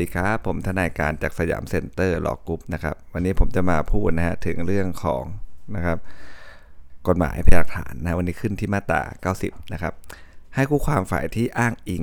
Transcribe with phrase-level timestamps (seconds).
[0.00, 5.24] ดีครับ ผมทนายการจาก Siam Center Law Group นะครับ วันนี้ผมจะมาพูดนะฮะถึงเรื่องของ
[5.76, 5.98] นะครับ
[7.08, 9.92] กฎหมายพยานหลักฐานนะวันนี้ขึ้นที่มาตรา 90 นะครับ
[10.54, 12.02] ให้คู่ความฝ่ายที่อ้างอิง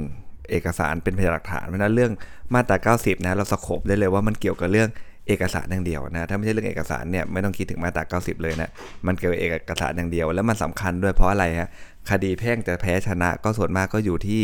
[0.50, 2.12] เอกสารเป็นพยานหลักฐานเพราะนั้นเรื่อง
[2.54, 4.90] มาตรา 90 นะเรา scope ได้เลยว่ามันเกี่ยวกับเรื่อง
[5.28, 8.70] เอกสารอย่างเดียวนะถ้าไม่ใช่เรื่องเอกสารเนี่ยไม่ต้องคิดถึงมาตรา 90 เลยนะ
[9.08, 11.70] มันเกี่ยวกับเอกสารอย่างเดียว แล้วมันสำคัญด้วยเพราะอะไรฮะ
[12.10, 14.44] คดีแพ่งจะแพ้ชนะก็ส่วนมากก็อยู่ที่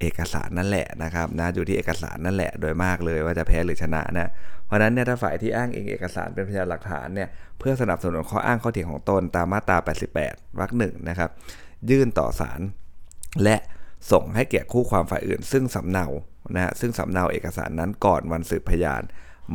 [0.00, 4.30] เอกสารนั่นแหละนะครับนะอยู่ที่เอกสารนั่นแหละโดยมากเลยว่าจะแพ้หรือชนะนะ
[4.66, 7.28] เพราะนั้นเนี่ยถ้าฝ่ายที่อ้างเองเอกสารเป็นพยานหลักฐานเนี่ย
[7.58, 9.76] เพื่อสนับสนุนข้ออ้างข้อเถียงของตนตามมาตรา
[10.18, 11.30] 88 วรรคหนึ่งนะครับ
[11.90, 12.60] ยื่นต่อศาล
[13.44, 13.56] และ
[14.12, 16.06] ส่งให้แก่คู่ความฝ่ายอื่น ซึ่งสำเนา
[16.54, 19.02] นะซึ่งสำเนาเอกสารนั้นก่อนวันสืบพยาน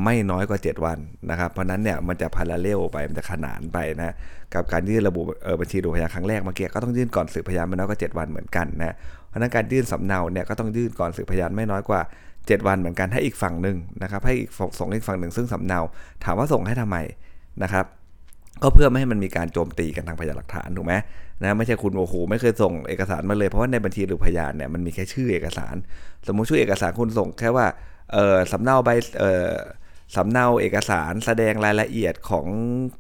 [0.04, 0.99] ไม่น้อยกว่า 7 วัน
[1.30, 4.16] นะครับ เพราะนั้นเนี่ยมันจะพาราเลลไปมันจะขนานไปนะ
[4.54, 5.21] กับการยื่นระบุ
[5.59, 8.96] บัญชีดูพยานครั้งแรกเมื่อกี้ก็ต้องยื่นก่อนสืบพยานไม่น้อยกว่า 7 วันเหมือนกันนะ
[9.36, 12.02] ราะนั้นการยื่นสำเนาเนี่ยก็ต้องยื่นก่อนสืบพยานไม่น้อยกว่า
[12.34, 15.80] 7 วันเหมือนกันให้อีกฝั่งหนึ่งนะครับให้อีกส่งอีกฝั่งหนึ่งซึ่งสำเนา
[16.24, 16.98] ถามว่าส่งให้ทำไม
[17.64, 17.86] นะครับ
[18.64, 20.94] ก็เพื่อไม่ให้มันมีการโจมตีกันทางพยานหลักฐานถูกไหม
[21.42, 25.76] นะไม่ใช่คุณโอ้โหไม่เคยส่งเอกสารมาเลยเพราะว่าในบัญชีหรือพยานเนี่ยมันมีแค่ชื่อเอกสาร
[26.27, 27.66] สมมุติชื่อเอกสารคุณส่งแค่ว่า
[28.14, 28.90] เออสำเนาใบ
[29.20, 29.52] เออ
[30.16, 32.46] สำเนาเอกสารแสดงรายละเอียดของ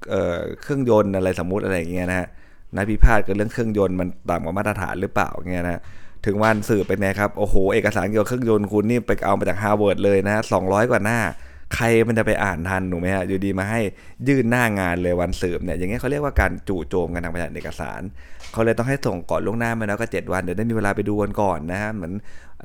[0.09, 2.27] เออเครื่องยนต์อะไรสมมุติอะไรอย่างเงี้ยนะฮะ
[2.75, 5.81] นายพิพาทกับเรื่องเครื่องยนต์มันต่ำกว่ามาตรฐานหรือเปล่าเงี้ยนะ
[6.25, 11.19] ถึงวันสืบเป็นไงครับ โอ้โห เอกสารเกี่ยวกับเครื่องยนต์คุณนี่ไปเอามาจากฮาร์วาร์ดเลยนะสองร้อยกว่าหน้า
[11.75, 13.81] ใครมันจะไปอ่านทันถูกไหมฮะ อยู่ดีมาให้
[14.27, 18.01] ยื่นหน้างานเลยวันสืบเนี่ย อย่างเงี้ยเขาเรียกว่าการจู่โจมกันทางพยานเอกสาร
[18.51, 22.13] เขาเลยต้องให้ส่งก่อนล่วงหน้ามาแล้วก็7วัน เดี๋ยวได้มีเวลาไปดูกันก่อนนะฮะ เหมือน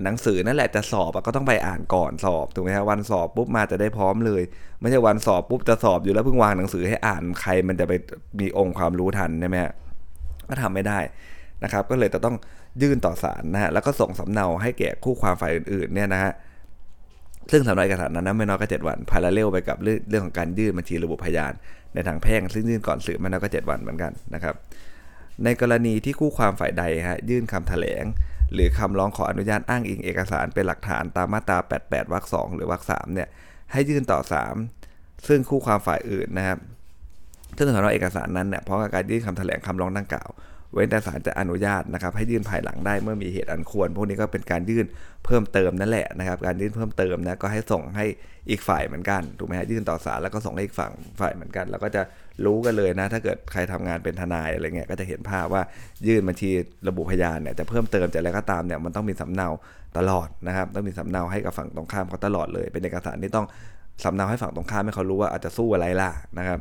[0.04, 4.42] หนังสือนั่นแหละจะสอบก็ต้องไปอ่านก่อนสอบถูกไหมฮะ วันสอบปุ๊บมาจะได้พร้อมเลย
[4.80, 7.92] ไม่ใช่วันสอบปุ๊บจะสอบอยู่แล้วเพิ่งวางหนังสือให้อ่าน ใครมันจะไป
[8.40, 9.72] มีองค์ความรู้ทันใช่ไหมฮะ
[10.48, 10.98] ก็ทำไม่ได้
[11.64, 12.36] นะครับก็เลยจะต้อง
[12.82, 16.32] ยื่นต่อศาลนะฮะแล้วก็ส่งสำเนาให้แก่คู่ความฝ่ายอื่นๆเนี่ยนะฮะ
[17.50, 21.52] ซึ่งสำเนาเอกสารนั้นไม่น้อยกว่า7วันพาราเรลไปกับเรื่องของการยื่นบัญชีระบุพยาน
[21.94, 24.54] ในทางแพ่งซึ่งยื่นก่อนสืบไม่น้อยกว่า7วันเหมือนกันนะครับ
[25.44, 28.04] ในกรณีที่คู่ความฝ่ายใดฮะยื่นคำแถลง
[28.52, 33.28] หรือคำร้องขออนุญาตอ้างอิงเอกสารเป็นหลักฐานตามมาตรา 88วรรค2หรือวรรค3เนี่ย
[33.72, 34.54] ให้ยื่นต่อศาล
[35.28, 36.58] ซึ่งคู่ความฝ่ายอื่นนะครับ
[37.56, 40.28] ซึ่งสำหรับเอกสารนั้นเนี่ยเพราะการยื่นคำแถลงคำร้องดังกล่าว
[40.74, 44.86] เว้นแต่ศาลจะอนุญาตนะครับให้ยื่นภายหลังได้เมื่อมีเหตุอันควร พวกนี้ก็เป็นการยื่น
[45.24, 48.04] เพิ่มเติมนั่นแหละนะครับ การยื่นเพิ่มเติมนะก็ให้ส่งให้
[48.50, 52.02] อีกฝ่ายเหมือนกันถูกไหมฮะยื่นต่อศาลแล้วก็ส่งให้อีกฝั่งฝ่ายเหมือนกัน แล้วก็จะ
[52.44, 55.62] รู้กันเลยนะ ถ้าเกิดใครทำงานเป็นทนายอะไรเงี้ยก็จะเห็นภาพว่า
[56.06, 56.50] ยื่นบัญชี
[56.88, 59.48] ระบุพยานเนี่ยจะเพิ่มเติมจะอะไรก็ตามเนี่ยมันต้องมีสำเนา
[59.98, 63.46] ตลอดนะครับต้องมีสำเนาให้กับฝั่งตรงข้ามเขาตลอดเลย เป็นเอกสารที่ต้อง
[64.04, 66.58] สำเนาให้ฝั่งตรงข้ามให้เขารู้ว่าอาจจะสู้อะไรล่ะนะครับ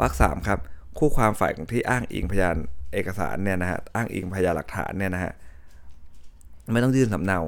[0.00, 0.58] วรรคสามครับ
[0.98, 2.56] คู่ความฝ่ายที่อ้างอิงพยาน
[2.94, 5.32] เอกสารเนี่ยนะฮะอ้างอิงพยานหลักฐานเนี่ยนะฮะ
[6.72, 7.40] ไม่ต้องยื่นสำเนา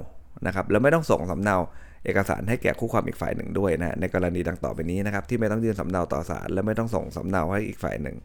[0.46, 1.56] นะครับแล้วไม่ต้องส่งสำเนา
[2.04, 8.16] เอกสารให้แก่คู่ความอีกฝ่ายหนึ่งด้วยนะในกรณีดังต่อไปนี้นะครับที่ไม่ต้องยื่นสำเนาต่อศาลและไม่ต้องส่งสำเนาให้อีกฝ่ายหนึ่ง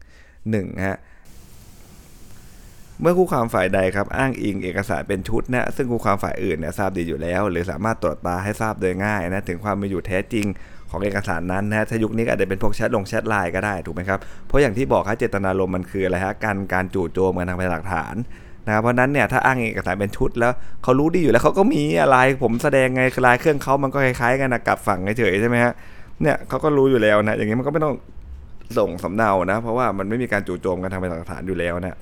[0.50, 0.98] หนึ่งฮะ
[3.00, 10.46] เมื่อคู่ความฝ่ายใดครับอ้างอิงเอกสารเป็นชุดนะซึ่งคู่ความฝ่ายอื่นเนี่ยทราบดีอยู่แล้ว หรือสามารถตรวจตาให้ทราบโดยง่ายนะถึงความมีอยู่แท้จริง
[10.90, 18.14] ของเอกสารนั้นนะถ้ายุคนี้อาจจะเป็นพวกแชทลงแชทไลน์ก็ได้ถูกไหมครับ เพราะอย่างที่บอกครับเจตนารมณ์มันคืออะไรฮะการการจู่โจมกันทางพยานหลักฐาน
[18.66, 25.72] นะครับเพราะนั้นเนี่ยถ้าอ้างเอกสารเป็นชุดแล้วเขารู้ดีอยู่แล้วเขาก็มีอะไรผมแสดงไงลายเครื่องเขามันก็คล้ายๆกันนะกลับฝั่งเฉยใช่ไหมฮะ
[26.22, 27.94] เนี่ยเขาก็รู้อยู่แล้วนะอย่างนี้มันก็ไม่ต้อง
[28.78, 31.98] ส่งสำเนานะ เพราะว่ามันไม่มีการจู่โจมกันทางพยานหลักฐานอยู่แล้วนะ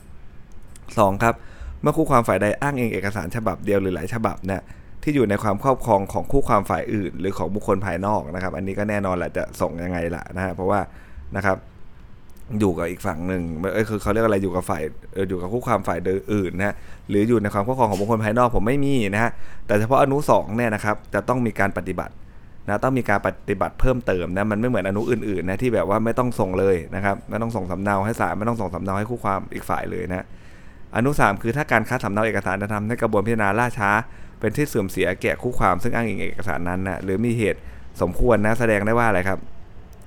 [0.99, 1.35] สองครับ
[1.83, 4.61] เมื่อคู่ความฝ่ายใดอ้างเองเอกสารฉบับเดียวหรือหลายฉบับเนี่ย
[5.07, 10.81] ที่อยู่ในความครอบครองของคู่ความฝ่ายอื่น หรือของบุคคลภายนอกนะครับ อันนี้ก็แน่นอนแหละจะส่งยังไงล่ะนะฮะเพราะว่า
[11.37, 11.57] นะครับ
[12.61, 13.43] อยู่กับอีกฝั่งหนึ่ง
[13.75, 14.83] เออคือเขาเรียกอะไรอยู่กับฝ่าย
[15.29, 15.99] อยู่กับคู่ความฝ่าย
[16.35, 16.75] อื่นนะ
[17.09, 19.31] หรืออยู่ในความครอบครองของบุคคลภายนอกผมไม่มีนะฮะ
[19.67, 22.15] แต่เฉพาะอนุสองเนี่ยนะครับจะต้องมีการปฏิบัติ
[22.67, 30.27] นะต้องมีการปฏิบัติเพิ่มเติมนะมันไม่เหมือนอนุอื่นๆนะที่แบบว่าไม่ต้องส่งเลยนะครับไม่ต้องส่งสำเนาให้ศาลไม่ต้องส่งสำเนาให้คู่ความอีกฝ่ายเลยนะ
[30.97, 33.91] อนุ 3 คือถ้าการคัดสำเนาเอกสารจะทำให้กระบวนพิจารณาล่าช้า
[34.41, 37.61] เป็นที่เสื่อมเสียแก่คู่ความซึ่งอ้างอิงเอกสารนั้นนะหรือมีเหตุ
[38.01, 39.39] สมควรนะแสดงได้ว่าอะไรครับ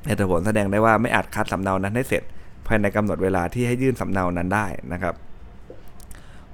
[0.06, 2.24] เหตุผลแสดงได้ว่าไม่อาจคัดสำเนานั้นให้เสร็จ
[2.68, 5.14] ภายในกำหนดเวลาที่ให้ยื่นสำเนานั้นได้นะครับ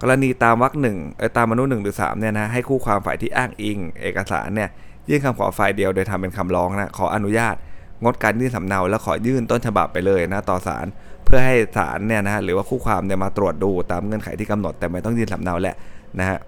[0.01, 0.97] กรณีตามวรรคหนึ่ง
[1.37, 4.69] ตามมนุษย์หนึ่งหรือสามเนี่ยนะให้คู่ความฝ่ายที่อ้างอิง เอกสารเนี่ย
[5.09, 7.55] ยื่นคำขอฝ่ายเดียวโดยทำเป็นคำร้องนะขออนุญาต
[8.03, 10.85] งดการยื่นสำเนาแล้วขอยื่นต้นฉบับไปเลยนะต่อศาล
[11.25, 15.75] เพื่อให้ศาลเนี่ยนะหรือว่าคู่ความเนี่ยมาตรวจดูตามเงื่อนไขที่กำหนดแต่ไม่ต้องยื่นสำเนาแหละ
[16.19, 16.39] นะฮะ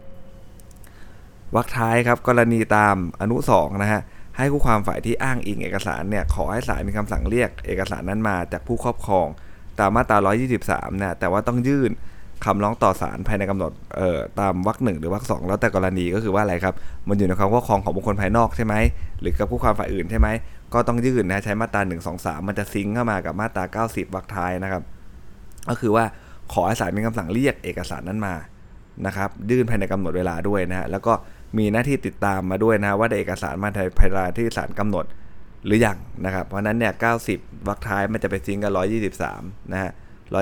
[1.56, 4.02] วรรคท้ายครับกรณีตามอนุสองนะฮะ
[4.38, 9.28] ให้คู่ความฝ่ายที่อ้างอิงเอกสารเนี่ยขอให้ศาลมีคำสั่งเรียกเอกสารนั้นมาจากผู้ครอบครอง
[9.80, 10.18] ตามมาตรา
[10.60, 11.92] 123นะแต่ว่าต้องยื่น
[12.46, 16.76] คำร้องต่อศาลภายในกำหนดเอ่อตามวรรคหนึ่งหรือวรรคสองแล้วแต่กรณีก็คือว่าอะไรครับ
[17.08, 18.76] มันอยู่ในความคุ้มครองของบุคคลภายนอกใช่ไหม
[19.22, 20.28] หรือกับผู้ความฝ่ายอื่นใช่ไหม
[20.74, 24.84] ก็ต้องยื่นนะใช้มาตรา1 2 3 มันจะซิงเข้ามากับมาตรา 90วรรคท้ายนะครับ
[25.70, 26.06] ก็คือว่า
[26.54, 28.36] ขอให้ศาลมีคำสั่งเรียกเอกสารนั้นมา
[29.06, 31.14] นะครับยื่นภายในกำหนดเวลาด้วยนะฮะแล้วก็
[31.58, 35.06] มีหน้าที่ติดตามมาด้วยนะว่าได้เอกสารมาภายในที่ศาลกำหนด
[35.66, 36.94] หรือยังนะครับ เพราะนั้นเนี่ย
[37.30, 38.72] 90 วรรคท้ายมันจะไปซิงกับ
[39.22, 39.92] 123 นะฮะ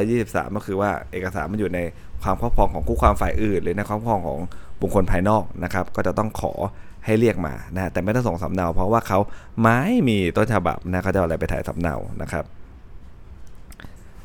[0.04, 1.80] 123 ก็คือว่าเอกสารมันอยู่ใน
[2.24, 4.40] ความครอบครองของคู่ความฝ่ายอื่น หรือในความครอบครองของ
[4.82, 6.54] บุคคลภายนอกนะครับ ก็จะต้องขอ
[7.06, 9.20] ให้เรียกมานะ แต่ไม่ต้องส่งสำเนา เพราะว่าเขา
[9.64, 9.80] ไม่
[10.10, 12.46] มีต้นฉบับนะเขาจะเอาอะไรไปถ่ายสำเนานะครับ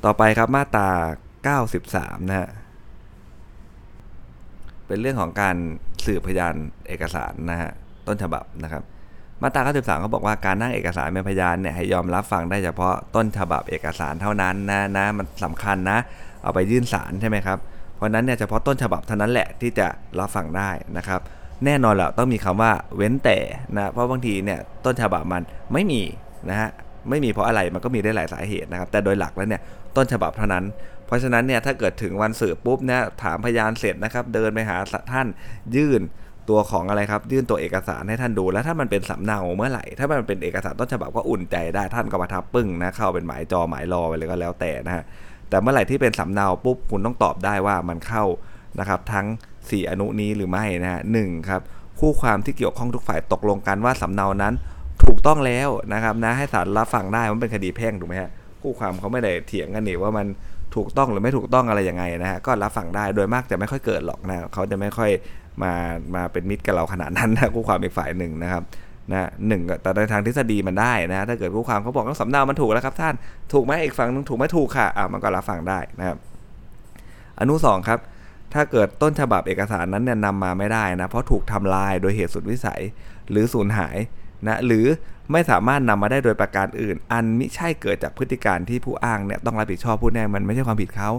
[0.04, 0.88] ต่อไปครับมาตรา
[1.58, 2.48] 93 นะฮะ
[4.86, 5.56] เป็นเรื่องของการ
[6.06, 6.54] สืบพยาน
[6.88, 7.70] เอกสารนะฮะ
[8.06, 8.82] ต้นฉบับนะครับ
[9.42, 15.98] มาตรา93เขาบอกว่าการนั่งเอกสารเป็นพยานเนี่ยให้ยอมรับฟังได้เฉพาะต้นฉบับเอกสารเท่านั้นนะนะมันสำคัญนะ
[16.42, 17.58] เอาไปยื่นศาลใช่ไหมครับ
[17.96, 19.86] เพราะนั้นเนี่ยเฉพาะต้นฉบับเท่านั้นแหละที่จะ
[20.18, 21.20] รับฟังได้นะครับ
[21.64, 23.38] แน่นอนแหละต้องมีคำว่าเว้นแต่
[23.76, 25.42] นะเพราะบางทีเนี่ยต้นฉบับมัน
[25.72, 26.02] ไม่มี
[26.50, 26.70] นะฮะ
[27.10, 29.62] ไม่มีเพราะอะไรมันก็มีได้หลายสาเหตุนะครับแต่โดยหลักแล้วเนี่ย
[29.96, 30.64] ต้นฉบับเท่านั้น
[31.10, 34.76] เพราะฉะนั้นเนี่ยถ้าเกิดถึงวันสืบปุ๊บเนี่ยถามพยานเสร็จนะครับ เดินไปหา
[35.12, 35.26] ท่าน
[35.76, 36.00] ยื่น
[36.48, 45.04] ตัวของอะไรครับ ยื่นตัวเอกสารให้ท่านดู แล้วถ้ามันเป็นสำเนาเมื่อไหร่ ถ้ามันเป็นเอกสารต้นฉบับก็อุ่นใจได้ท่านก็มาทับปึ้งนะเข้าเป็นหมายจอหมายรอไปเลยก็แล้วแต่นะฮะ
[45.48, 48.24] แต่เมื่อไหร่ที่เป็นสำเนาปุ๊บคุณต้องตอบได้ว่ามันเข้า
[48.78, 49.26] นะครับทั้ง
[49.58, 51.60] 4 อนุนี้หรือไม่นะฮะหนึ่งครับ
[52.00, 54.54] คู่ความที่เกี่ยวข้องทุกฝ่ายตกลงกันว่าสำเนานั้น
[55.04, 58.30] ถูกต้องแล้วนะครับนะให้ศาลรับฟังได้มันเป็นคดีแพ่งถูกไหมฮะ
[58.62, 60.26] คู่ความเขาไม่ได้เถียงกันนี่ว่ามัน
[60.76, 65.10] ถูกต้องหรือไม่ถูกต้องอะไรยังไงนะฮะก็รับฟังได้โดยมากจะไม่ค่อยเกิดหรอกนะเขาจะไม่ค่อย
[65.62, 65.72] มา
[66.14, 68.62] มาเป็นมิตรกับเราขนาดนั้นนะคู่ความอีกฝ่ายหนึ่งนะครับ
[69.12, 73.14] นะหนึ่งแต่ในทางทฤษฎีมันได้นะถ้าเกิดคู่ความเขาบอกว่าสำเนามันถูกแล้วครับท่าน
[73.52, 76.16] ถูกไหมอีกฝั่งนึงถูกไหมถูกค่ะอ่ามันก็รับฟังได้นะครับ
[77.40, 77.98] อนุ2ครับ
[78.54, 82.82] ถ้าเกิดต้นฉบับเอกสารนั้นเนี่ยนำมาไม่ได้นะเพราะถูกทำลายโดยเหตุสุดวิสัย
[83.30, 83.96] หรือสูญหาย
[84.46, 84.86] นะหรือ
[85.32, 91.10] ไม่สามารถนำมาได้โดยประการอื่น อันมิใช่เกิดจากพฤติการที่ผู้อ้างเนี่ยต้องรับผิดชอบผู้แน่มันไม่ใช่ความผิดเขา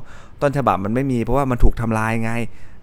[0.41, 2.31] ต้นฉบับมันไม่มีเพราะว่ามันถูกทำลายไง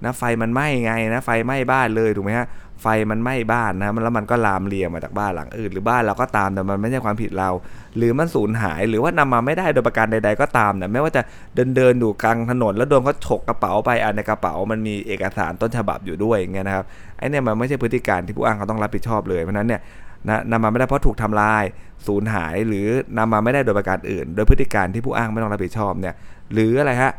[0.05, 2.47] นะไฟมันไหม้ไงนะไฟไหม้บ้านเลยถูกไหมฮะ
[2.83, 7.51] ไฟมันไหม้บ้านนะแล้วมันก็ลามเลียมาจากบ้านหลังอื่น หรือบ้านเราก็ตามแต่มันไม่ใช่ความผิดเรา
[7.97, 11.23] หรือมันสูญหายหรือว่านำมาไม่ได้โดยประการใด ๆ ก็ตามนะไม่ว่าจะ
[11.55, 16.85] เดินเดินอยู่กลางถนน แล้วโดนเขาฉกกระเป๋าไปอันในกระเป๋ามันมีเอกสารต้นฉบับอยู่ด้วยอย่างเงี้ยนะครับ
[17.19, 19.81] ไอ้นี่มันไม่ใช่พฤติการที่ผู้อ้างเขาต้องรับผิดชอบเลยเพราะนั้นเนี่ย
[20.29, 21.65] นะนำมาไม่ได้เพราะถูกทำลาย
[22.07, 22.87] สูญหายหรือ
[23.19, 26.15] นำมาไม่ได้โดยประการอื่น โดยพฤติการที่ผู้อ้างไม่ต้องรับผิดชอบเนี่ย
[26.53, 27.13] หรืออะไรฮะ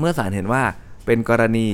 [0.00, 0.62] เมื่อศาลเห็นว่า
[1.06, 1.66] เป็นกรณี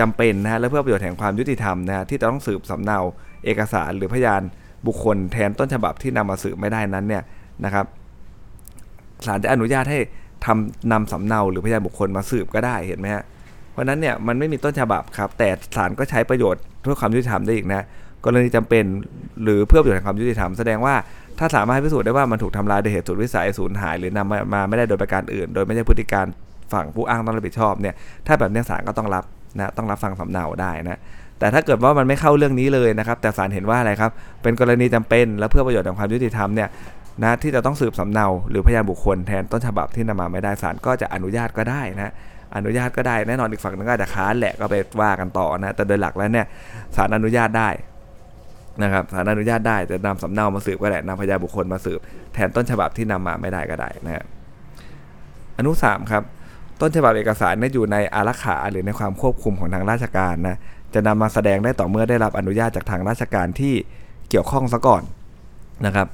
[0.00, 2.98] จำเป็นนะฮะและเพื่อประโยชน์แห่งความยุติธรรมนะฮะที่จะต้องสืบสำเนา
[3.44, 4.42] เอกสารหรือพยาน
[4.86, 7.22] บุคคลแทนต้นฉบับที่นำมาสืบไม่ได้นั้นเนี่ย
[7.64, 7.86] นะครับ
[9.26, 9.98] ศาลจะอนุญาตให้
[10.46, 13.24] ทำนำสำเนาหรือพยานบุคคลมาสืบก็ได้เห็นไหมฮะ
[13.72, 17.82] เพราะนั้นเนี่ยมันไม่มีต้นฉบับครับ แต่ศาลก็ใช้ประโยชน์เพื่อความยุติธรรมได้อีกนะ
[18.24, 18.84] กรณีจำเป็น
[19.42, 20.94] หรือเพื่อประโยชน์แห่งความยุติธรรมแสดงว่า
[21.38, 26.26] ถ้าสามารถพิสูจน์ได้ว่ามันถูกทำลายโดยเหตุสุดวิสัยสูญหาย หรือนำมามาไม่ได้โดยประการอื่น โดยไม่ใช่พฤติการ
[26.72, 27.94] ฝั่งผู้อ้างต้องรับผิดชอบเนี่ย
[28.26, 29.24] ถ้าแบบนี้ศาลก็ต้องรับ
[29.58, 30.98] นะต้องรับฟังสำเนาได้นะ
[31.38, 34.10] แต่ถ้าเกิดว่ามันไม่เข้าเรื่องนี้เลยนะครับ แต่ศาลเห็นว่าอะไรครับ
[34.42, 36.68] เป็นกรณีจำเป็นและเพื่อประโยชน์แห่งความยุติธรรมเนี่ย
[37.22, 42.12] นะที่จะต้องสืบสำเนาหรือพยานบุคคลแทนต้นฉบับที่นำมาไม่ได้ศาลก็จะอนุญาตก็ได้นะ
[42.56, 46.46] อนุญาตก็ได้แน่นอนอีกฝั่งนึงก็จะค้านแหละก็ไปว่ากันต่อนะแต่โดยหลักแล้วเนี่ย
[46.96, 47.68] ศาลอนุญาตได้
[48.82, 52.00] นะครับศาลอนุญาตได้จะนำสำเนามาสืบก็ได้นำพยานบุคคลมาสืบ
[52.34, 54.24] แทนต้นฉบับที่นำมาไม่ได้ก็ได้นะ
[55.58, 56.22] อนุ3ครับ
[56.80, 60.56] ต้นฉบับเอกสารนี่อยู่ในอารักขาหรือในความควบคุมของทางราชการนะ
[60.94, 63.74] จะนำมาแสดงได้ต่อเมื่อได้รับอนุญาตจากทางราชการที่
[64.30, 65.02] เกี่ยวข้องซะก่อน
[65.86, 66.06] นะครับ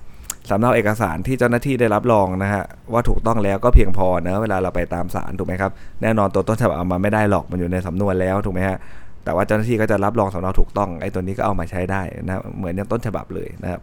[0.48, 5.70] สำเนาเอกสารที่เจ้าหน้าที่ได้รับรองนะฮะว่าถูกต้องแล้วก็เพียงพอเนะเวลาเราไปตามศาลถูกไหมครับ
[6.02, 8.78] แน่นอนตัวต้นฉบับเอามาไม่ได้หรอกมันอยู่ในสำนวนแล้วถูกไหมฮะ
[9.28, 13.80] แต่ว่าเจ้าหน้าที่ก็จะรับรองสำเนาถูกต้องไอ้ตัวนี้ก็เอามาใช้ได้นะเหมือนอย่างต้นฉบับเลยนะครับ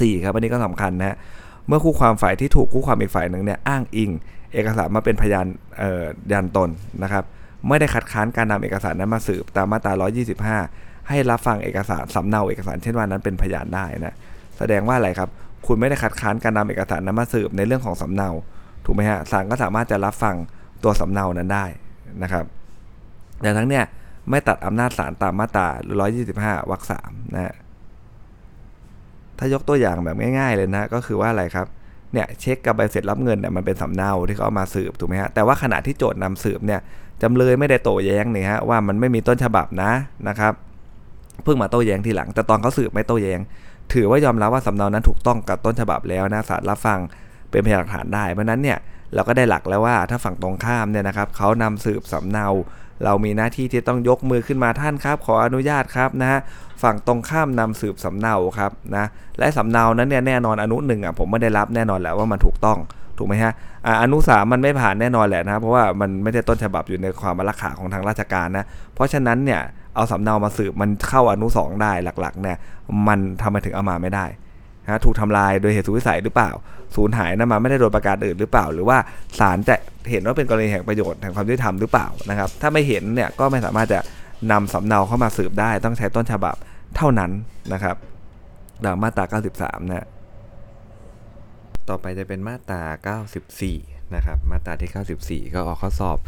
[0.00, 1.16] สี่ครับอันนี้ก็สำคัญนะ
[1.68, 4.10] เมื่อคู่ความฝ่ายที่ถูกคู่ความอีกฝ่ายหนึ่งเนี่ยอ้างอิง
[4.52, 5.46] เอกสารมาเป็นพยาน
[6.32, 6.70] ยันตน
[7.02, 7.24] นะครับ
[7.68, 9.92] ไม่ได้คัดค้านการนำเอกสารนั้นมาสืบตามมาตรา
[10.50, 14.14] 125 ให้รับฟังเอกสารสำเนาเอกสารเช่นว่านั้นเป็นพยานได้นะ
[14.58, 15.28] แสดงว่าอะไรครับ
[15.66, 18.30] คุณไม่ได้คัดค้านการนำเอกสารนั้นมาสืบในเรื่องของสำเนา
[18.84, 20.34] ถูกไหมฮะศาลก็สามารถจะรับฟัง
[20.84, 21.66] ตัวสำเนานั้นได้
[22.22, 22.44] นะครับ
[23.44, 23.84] ดังนั้นเนี่ย
[24.30, 25.68] ไม่ตัดอำนาจศาลตามมาตรา
[26.14, 27.54] 125 วรรคสามนะฮะ
[29.38, 31.66] ถ้ายกตัวอย่างแบบง่าย ๆ เลยนะ ก็คือว่าอะไรครับ
[32.12, 36.80] เนี่ยเช็คกับใบเสร็จรับเงินเนี่ยมันเป็นสำเนาที่เขาเอามาสืบถูกไหมฮะ แต่ว่าขณะที่โจทย์นำสืบเนี่ย
[37.22, 39.92] จำเลยไม่ได้โต้แย้งเนี่ยฮะว่ามันไม่มีต้นฉบับนะ
[40.28, 40.52] นะครับ
[41.44, 43.40] เพิ่งมาโต้แย้งทีหลัง แต่ตอนเขาสืบไม่โต้แย้ง
[43.92, 46.98] ถือว่ายอมรับว่าสำเนานั้นถูกต้องกับต้นฉบับแล้วนะศาลรับฟัง
[47.50, 48.78] เป็นพยานหลักฐานได้ เพราะนั้นเนี่ย
[49.14, 52.46] เราก็ได้หลักแล้วว่าถ้าฝั่งตรงข้ามเนี่ยนะครับเขานำสืบสำเนา
[53.04, 56.40] เรามีหน้าที่ที่ต้องยกมือขึ้นมาท่านครับ ขออนุญาตครับนะฮะ
[56.82, 59.04] ฝั่งตรงข้ามนำสืบสำเนาครับนะ
[59.38, 62.78] และสำเนานั้นเนี่ยแน่นอนอนุหนึ่งอะผมไม่ได้รับแน่นอนแหละว่ามันถูกต้อง
[63.18, 63.52] ถูกไหมฮะ
[63.86, 69.60] อ่าอนุสามมันไม่ผ่านแน่นอนแหละนะเพราะว่ามันไม่ได้ต้นฉบับอยู่ในความรักขาของทางราชการนะเพราะฉะนั้นเนี่ย
[69.94, 72.56] เอาสำเนามาสืบมันเข้าอนุสองได้หลักๆเนี่ย
[73.08, 74.26] มันทำไมถึงเอามาไม่ได้
[74.88, 76.50] ฮะถูกทำลายโดยเหตุสุวิสัยหรือเปล่า
[76.94, 78.98] สูญหายนะมาไม่ได้โดยประการอื่นหรือเปล่า หรือว่า
[79.38, 79.76] ศาลจะ
[80.10, 84.00] เห็นว่าเป็นกรณีแห่งประโยชน์แห่งความยุติธรรมหรือเปล่านะครับ ถ้าไม่เห็นเนี่ยก็ไม่สามารถจะ
[84.52, 86.56] นำสำเนาเข้ามาสืบได้ ต้องใช้ต้นฉบับ
[86.96, 87.30] เท่านั้น
[87.72, 87.96] นะครับ
[88.84, 89.24] ดังมาตรา
[89.58, 90.06] 93 นะ
[91.88, 93.16] ต่อไปจะเป็นมาตรา
[93.68, 96.18] 94 นะครับ มาตราที่ 94 ก็ออกข้อสอบ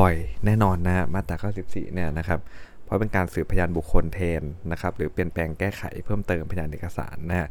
[0.00, 1.36] บ่อยแน่นอนนะ มาตรา
[1.66, 2.40] 94 เนี่ยนะครับ
[2.84, 7.48] เพราะเป็นการสืบพยานบุคคลแทนนะครับ หรือเปลี่ยนแปลงแก้ไขเพิ่มเติมพยานเอกสารนะฮะ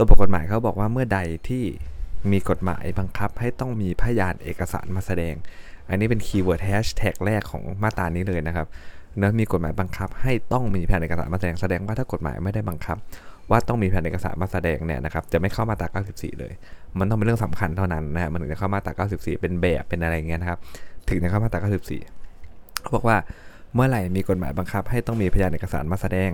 [0.00, 1.64] ตัวบทกฎหมายเขาบอกว่าเมื่อใดที่
[2.32, 5.34] มีกฎหมายบังคับให้ต้องมีพยานเอกสารมาแสดง
[5.88, 8.66] อันนี้เป็น keyword hashtag แรกของมาตรานี้เลยนะครับ
[9.16, 12.96] เมื่อมีกฎหมายบังคับให้ต้องมีพยานเอกสารมาแสดงแสดงว่าถ้ากฎหมายไม่ได้บังคับ
[13.50, 16.52] ว่าต้องมีพยานเอกสารมาแสดงเนี่ยนะครับจะไม่เข้ามาตรา94 เลย
[16.98, 20.58] มันต้องเป็นเรื่องสำคัญเท่านั้นนะฮะมันถึงจะเข้ามาตรา94 เป็นแบบเป็นอะไรเงี้ยนะครับ
[21.08, 23.16] ถึงจะเข้ามาตรา94เขาบอกว่า
[23.74, 26.30] เมื่อไหร่มีกฎหมายบังคับให้ต้องมีพยานเอกสารมาแสดง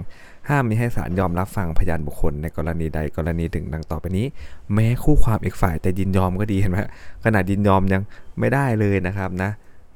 [0.49, 4.27] ห้ามมิให้ศาลยอมรับฟังพยานบุคคลในกรณีใดกรณีหนึ่งดังต่อไปนี้
[4.75, 6.79] แม้คู่ความอีกฝ่ายแต่ยินยอมก็ดีเห็นไหม
[7.25, 8.03] ขนาดยินยอมยัง
[8.41, 9.51] ไม่ได้เลยนะครับนะ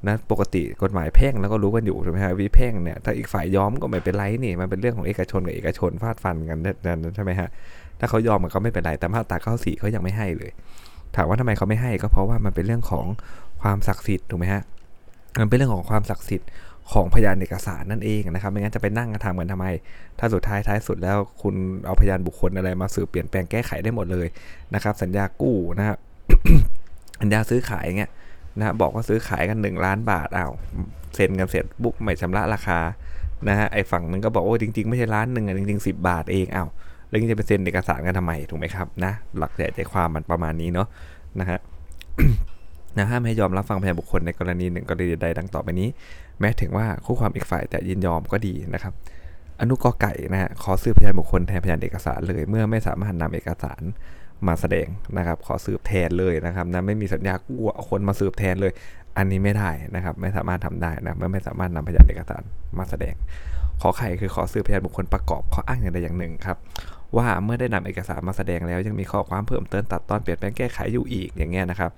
[0.07, 7.49] นะปกติกฎหมายแพ่งแล้วก็รู้กันอยู่ใช่ไหมฮะวิแพ่งเนี่ยถ้าอีกฝ่ายยอมก็ไม่เป็นไรนี่มันเป็นเรื่องของเอกชนกับเอกชนฟาดฟันกันนั่นใช่ไหมฮะ
[7.99, 10.51] ถ้าเขายอมมันก็ไม่เป็นไรแต่มาตราข้อสี่เขายังไม่ให้เลย
[11.15, 13.05] ถามว่าทำไมเขาไม่ให้ก็เพราะว่ามันเป็นเรื่องของ
[13.61, 14.61] ความศักดิ์สิทธิ์ถูกไหมฮะ
[15.39, 16.47] มันเป็นเรื่องของความศักดิ์สิทธิ์
[16.93, 19.65] ของพยานเอกสารนั่นเองนะครับไม่งั้นจะไปนั่งทำกันทำไม
[20.19, 21.55] ถ้าสุดท้ายท้ายสุดแล้วคุณ
[21.85, 24.27] เอาพยานบุคคลอะไรมาสืบเปลี่ยนแปลงแก้ไขได้หมดเลย
[24.73, 25.97] นะครับ สัญญากู้นะครับ
[27.21, 28.11] สัญญาซื้อขายเงี้ย
[28.57, 30.51] นะบอกว่าซื้อขายกัน 1 ล้านบาทอ้าว
[31.15, 32.79] เซ็นกันเสร็จบุ๊กไม่ชำระราคา
[33.47, 36.69] นะฮะไอ้ฝั่งนึงก็บอกว่าจริง ๆ ไม่ใช่ล้านหนึ่งอะจริงๆ 10 บาทเองอ้าว
[37.09, 40.87] แล้วยังจะไปเซ็นเอกสารกันทำไมถูกไหมครับนะหลักใหญ่ใจความมันประมาณนี้เนาะ
[41.39, 41.59] นะฮะ
[42.97, 45.89] นะห้ามให้ยอมรับฟังพยานบุคคลในกรณีหนึ่งกรณีใดดังต่อไปนี้
[46.39, 48.93] แม้ถึงว่าคู่ความอีกฝ่ายแต่ยินยอมก็ดีนะครับ
[49.61, 53.81] อนุกอไก่นะฮะขอสืบพยานบุคคลแทนพยานเอกสารเลย เมื่อไม่สามารถนำเอกสาร
[54.47, 58.71] มาแสดงนะครับ ขอสืบแทนเลยนะครับนะไม่มีสัญญากู้เอาคนมาสืบแทนเลย
[59.17, 62.43] อันนี้ไม่ได้นะครับ ไม่สามารถทำได้นะเมื่อไม่สามารถนำพยานเอกสาร
[62.79, 63.15] มาแสดง
[63.81, 66.57] ขอไข่คือขอสืบพยานบุคคลประกอบข้ออ้างอย่างใดอย่างหนึ่งครับ
[67.17, 71.91] ว่าเมื่อได้นำเอกสารมาแสดงแล้วยังมีข้อความเพิ่มเติมตัดตอนเปลี่ยนแปลงแก้ไขอยู่อีกอย่างเงี้ยนะครับ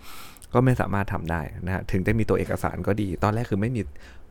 [0.53, 3.81] ก็ไม่สามารถทำได้นะฮะถึงจะมีตัวเอกสารก็ดี ตอนแรกคือไม่มี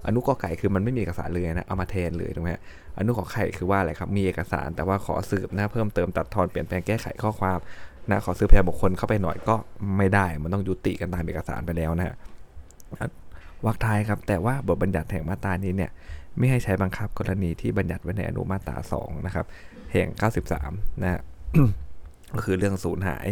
[0.07, 2.50] อนุกอไก่คือมันไม่มีเอกสารเลยนะเอามาแทนเลยถูกไหม
[2.99, 7.59] อนุขอไข่คือว่าอะไรครับมีเอกสาร แต่ว่าขอสืบนะเพิ่มเติมตัดทอนเปลี่ยนแปลงแก้ไขข้อความ
[8.11, 9.55] นะขอซื้อพยานบุคคลเข้าไปหน่อยก็
[9.97, 12.14] ไม่ได้ มันต้องยุติกันตามเอกสารไปแล้วนะฮะ
[13.67, 15.91] วักท้ายครับ แต่ว่าบทบัญญัติแห่งมาตรานี้เนี่ย
[16.38, 19.47] ไม่ให้ใช้บังคับกรณีที่บัญญัติไว้ในอนุมาตรา2นะครับ
[19.93, 20.09] แห่ง
[20.57, 21.21] 93 นะ
[22.35, 23.26] ก็คือเรื่องสูญหาย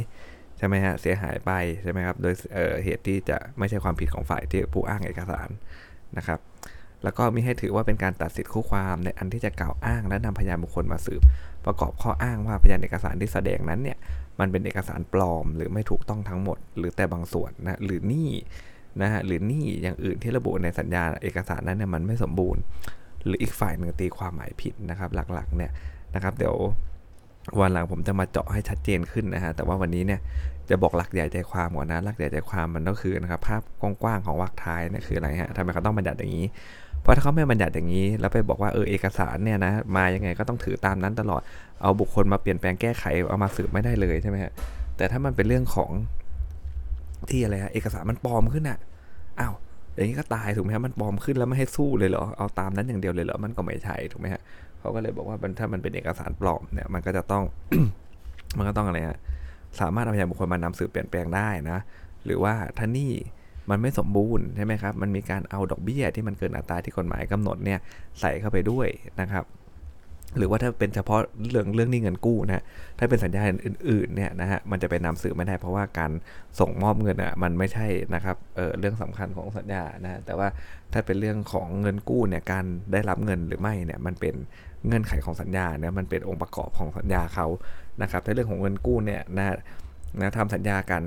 [0.60, 1.52] ใช่ไหมฮะเสียหายไป
[1.82, 5.48] ใช่ไหมครับโดยเเหตุที่จะไม่ใช่ความผิดของฝ่ายที่ผู้อ้างเอกสาร
[6.16, 6.38] นะครับ
[7.04, 11.20] แล้วก็มิให้ถือว่าเป็นการตัดสิทธิคู่ความในอันที่จะกล่าวอ้างและนำพยานบุคคลมาสืบ
[11.64, 13.98] ประกอบข้ออ้างว่าพยานเอกสารที่แสดงนั้นเนี่ย
[14.40, 18.30] มันเป็นเอกสารปลอม หรือไม่ถูกต้องทั้งหมด หรือแต่บางส่วนนะหรือนี่
[19.02, 22.62] นะฮะหรือนี่อย่างอื่นที่ระบุในสัญญาเอกสารนั้นเนี่ยมันไม่สมบูรณ์
[23.24, 25.72] หรืออีกฝ่ายหนึ่งตีความหมายผิดนะครับ หลักๆเนี่ย
[26.14, 26.56] นะครับ เดี๋ยว
[27.60, 30.20] วันหลังผมจะมาเจาะให้ชัดเจนขึ้นนะฮะ แต่ว่าวันนี้เนี่ย
[30.70, 36.46] จะบอกหลักใหญ่ใจความก่อนนะ หลักใหญ่ใจความมันก็คือนะครับภาพกว้างๆของวรรคท้ายนี่คืออะไรฮะทำไมเขาต้องบัญญัติอย่างนี้
[37.02, 41.40] เพราะถ้าเขาไม่บัญญัติอย่างนี้ แล้วไปบอกว่าเออเอกสารเนี่ยนะมายังไงก็ต้องถือตามนั้นตลอด
[41.82, 44.52] เอาบุคคลมาเปลี่ยนแปลงแก้ไขเอามาสืบไม่ได้เลยใช่ไหมฮะ
[44.96, 45.90] แต่ถ้ามันเป็นเรื่องของ
[47.30, 48.78] ที่อะไรฮะเอกสารมันปลอมขึ้นอะ
[49.40, 49.54] อ้าว
[49.94, 54.42] อย่างนี้ก็ตายถูกไหมฮะมันปลอมขึ้นแล้วไม่ให้สู้เลยเหรอเอาตามนั้นอย่างเดียวเลยเหรอมันก็ไม่ใช่ถูกไหมฮะ
[54.80, 57.44] เขาก็เลยบอกว่าถ้ามันเป็นเอกสารปลอมเนี่ยมันก็จะต้อง
[58.56, 59.18] มันก็ต้องอะไรฮะ
[59.80, 61.78] สามารถเอาพยานบุคคลมานำสืบเปลี่ยนแปลงได้นะ
[62.24, 63.12] หรือว่าถ้านี่
[63.70, 67.78] มันไม่สมบูรณ์ใช่ไหมครับ มันมีการเอาดอกเบี้ยที่มันเกินอัตราที่กฎหมายกำหนดเนี่ย
[68.20, 68.88] ใส่เข้าไปด้วย
[69.20, 69.44] นะครับ
[70.38, 71.20] หรือว่าถ้าเป็นเฉพาะ
[71.50, 72.64] เรื่องเรื่องนี้เงินกู้นะ
[72.98, 76.10] ถ้าเป็นสัญญาอื่นๆเนี่ยนะฮะมันจะไปนำสืบไม่ได้เพราะว่าการ
[76.60, 80.48] ส่งมอบเงินอะมันไม่ใช่นะครับเออเรื่องสำคัญของสัญญานะแต่ว่า
[80.92, 84.34] ถ้าเป็นเรื่องของเงินกู้เนี่ยการได้รับเงินหรือไม่เนี่ยมันเป็น
[84.86, 87.46] เงื่อนไขของสัญญาเนี่ยมันเป็นองค์ประกอบของสัญญาเขา
[88.02, 89.46] นะครับในเรื่องของเงินกู้เนี่ยนะ
[90.20, 91.02] นะทำสัญญากัน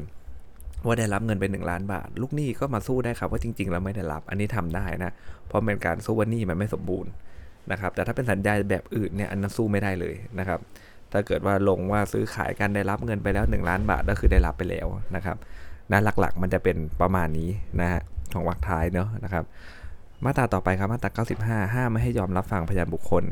[0.85, 5.11] ว่าได้รับเงินไป1ล้านบาท ลูกหนี้ก็มาสู้ได้ครับว่าจริงๆเราไม่ได้รับ อันนี้ทำได้นะ
[5.47, 7.11] เพราะเป็นการสู้ว่าหนี้มันไม่สมบูรณ์
[7.71, 10.59] นะครับ แต่ถ้าเป็นสัญญาแบบอื่นเนี่ยอันนั้นสู้ไม่ได้เลยนะครับ
[11.11, 15.37] ถ้าเกิดว่าลงว่าซื้อขายกันได้รับเงินไปแล้ว 1 ล้านบาทก็คือได้รับไปแล้วนะครับ
[15.91, 17.49] นะหลักๆมันจะเป็นประมาณนี้
[17.81, 18.01] นะฮะ
[18.33, 19.45] ของวรรคท้ายเนาะนะครับ
[20.25, 21.11] มาตราต่อไปครับมาตรา
[21.45, 23.23] 95 ห้ามไม่ให้ยอมรับฟังพยานบุคคล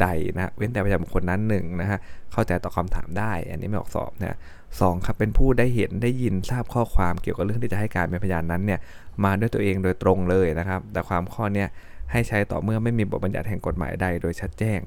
[0.00, 1.98] ใดนะเว้นแต่พยานบุคคลนั้นหนึ่งนะฮะ
[2.32, 4.36] เข้าใจต่อคำถามได้ อันนี้ไม่ออกสอบนะ
[4.80, 8.80] สองครับเป็นผู้ได้เห็นได้ยินทราบข้อความเกี่ยวกับเรื่องที่จะให้การเป็นพยานนั้นเนี่ย
[9.24, 11.68] มาด้วยตัวเองโดยตรงเลยนะครับ แต่ความข้อเนี้ย
[12.12, 14.80] ให้ใช้ต่อเมื่อไม่มีบทบัญญัติแห่งกฎหมายใดโดยชัดแจ้ง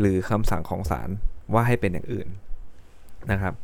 [0.00, 1.08] หรือคำสั่งของศาล
[1.54, 2.28] ว่าให้เป็นอย่างอื่น
[3.32, 3.54] นะครับ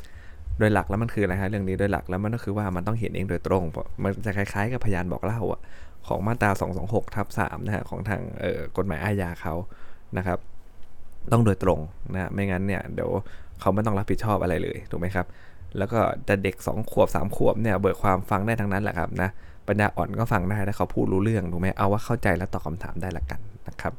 [0.59, 5.61] โดยหลักแล้วมันคืออะไรฮะเรื่องนี้โดยหลักแล้วมันก็คือว่ามันต้องเห็นเองโดยตรงเพราะมันจะคล้ายๆ กับพยานบอกเล่าอะ
[6.07, 6.51] ของมาตรา
[6.83, 8.21] 226ทับ3นะฮะของทาง
[8.77, 9.53] กฎหมายอาญาเขา
[10.17, 10.39] นะครับ
[11.31, 11.79] ต้องโดยตรง
[12.13, 13.11] นะไม่งั้นเนี่ยเดี๋ยว
[13.59, 15.25] เขาไม่ต้องรับผิดชอบอะไรเลยถูกไหมครับ
[15.77, 19.29] แล้วก็จะเด็ก 2 ขวบ 3 ขวบเนี่ยเบิกความฟังได้ทั้งนั้นแหละครับนะ
[19.67, 23.93] ปัญญาอ่อนก็ฟังได้ถ้าเขาพูดรู้เรื่องถูกไหมเอาว่าเข้าใจและตอบคาถามได้ละกันนะครับ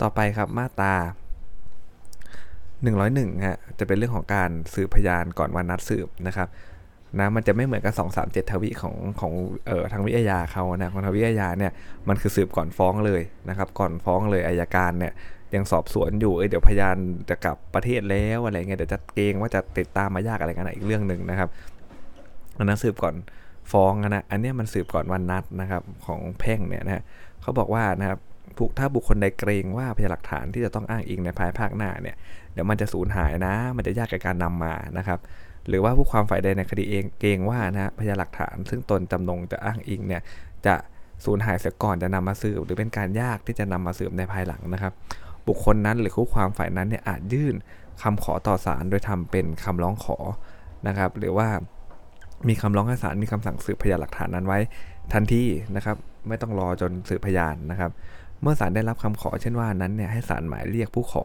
[0.00, 0.94] ต่อไปครับมาตรา
[2.64, 6.48] 101ฮะจะเป็นเรื่องของการสืบพยานก่อนวันนัดสืบนะครับ
[7.18, 9.32] นะมันจะไม่เหมือนกับ 2 3 7 ทวิของของ
[9.66, 11.72] เอ่อทางวิทยาเขานะของทางวิทยาเนี่ย
[12.08, 15.12] มันคือสืบก่อนฟ้องเลยนะครับก่อนฟ้องเลยอายการเนี่ย
[15.54, 16.96] ยังสอบสวนอยู่เอ้ยเดี๋ยวพยาน
[17.30, 21.48] จะกลับประเทศแล้วอะไรเงี้ยเดี๋ยวจะเกรงว่าจะติดตามมายากอะไรกันอีกเรื่องหนึ่งนะครับ
[22.58, 23.14] อันนั้นสืบก่อน
[23.72, 27.02] ฟ้องนะอันนี้มันสืบก่อนวันนัดนะครับของแพ่งเนี่ยนะ
[27.42, 28.18] เขาบอกว่านะครับ
[28.78, 32.16] ถ้าบุคคลใดเกรงว่าพยานหลักฐานที่จะต้องอ้างอิงในภายภาคหน้าเนี่ย
[32.52, 35.18] เดี๋ยวมันจะสูญหายนะ มันจะยากกับการนำมานะครับ
[35.68, 40.22] หรือว่าผู้ความฝ่ายใดในคดีเองเกรงว่านะพยานหลักฐาน ซึ่งตนจำนงจะอ้างอิงเนี่ย
[40.66, 40.74] จะ
[41.24, 44.92] สูญหายเสียก่อนจะนำมาสืบหรือเป็นการยากที่จะนำมาสืบในภายหลังนะครับ
[45.48, 47.54] บุคคลนั้นหรือคู่ความฝ่ายนั้นเนี่ยอาจยื่น
[48.02, 50.16] คำขอต่อศาลโดยทำเป็นคำร้องขอ
[50.88, 51.48] นะครับ หรือว่า
[52.48, 54.58] มีคำร้องให้ศาลมีคำสั่งสืบพยานหลักฐานนั้นไว้
[55.12, 55.42] ทันที
[55.76, 55.96] นะครับ
[56.28, 57.90] ไม่ต้องรอจนสืบพยานนะครับ
[58.42, 61.24] เมื่อศาลได้รับคำขอเช่นว่านั้นเนี่ยให้ศาลหมายเรียกผู้ขอ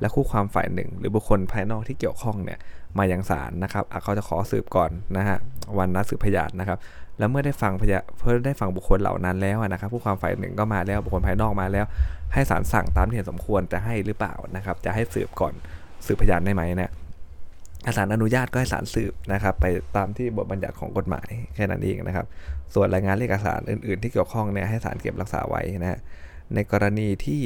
[0.00, 2.58] และคู่ความฝ่ายหนึ่ง หรือบุคคลภายนอกที่เกี่ยวข้องเนี่ย
[2.98, 5.38] มายังศาลนะครับเขาจะขอสืบก่อนนะฮะ
[5.78, 6.78] วันนัดสืบพยานนะครับ
[7.18, 11.86] แล้วเมื่อได้ฟังพยาเพื่อได้ฟังบุคคลเหล่านั้นแล้วนะครับ ผู้ความฝ่ายหนึ่งก็มาแล้วบุคคลภายนอกมาแล้ว
[12.34, 15.54] ให้ศาลสั่งตามที่เห็นสมควรจะให้หรือเปล่านะครับ จะให้สืบก่อน
[16.06, 16.90] สืบพยานได้ไหมเนี่ย
[17.96, 19.66] ศาลอนุญาตก็ให้ศาลสืบนะครับ ไป
[19.96, 22.26] ตามที่บทบัญญัติของกฎหมายแค่นั้นเองนะครับ
[22.74, 25.98] ส่วนรายงานเอกสารอื่น ๆ ที่เกี่ยวข้องเนี่ยให้ศาลเก็บรักษาไว้นะ
[26.54, 27.40] ในกรณีที่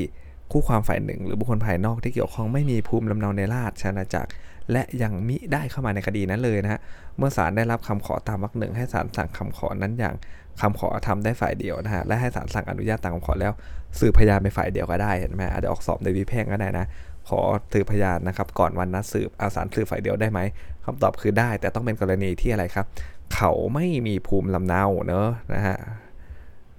[0.52, 4.30] คู่ความฝ่ายหนึ่ง หรือบุคคลภายนอกที่เกี่ยวข้องไม่มีภูมิลำเนาในราชอาณาจักร
[4.72, 6.80] และยังมิได้เข้ามาในคดีนั้นเลยนะฮะ
[7.18, 10.14] เมื่อศาลได้รับคำขอตามวรรคหนึ่งให้ศาลสั่งคำขอนั้นอย่าง
[10.60, 13.52] คำขอทำได้ฝ่ายเดียวนะฮะและให้ศาลสั่งอนุญาตตามคำขอแล้ว
[13.98, 16.86] สืบพยานไปฝ่ายเดียวก็ได้เห็นไหมอาจจะออกสอบในวิแพ่งก็ได้นะ
[17.28, 17.40] ขอ
[17.72, 20.40] สืบพยานนะครับก่อนวันนัดสืบอาสารสืบฝ่ายเดียวได้ไหม
[20.84, 22.86] คำตอบคือได้ แต่ต้องเป็นกรณีที่อะไรครับ
[23.34, 25.76] เขาไม่มีภูมิลำเนาเนอะนะฮะ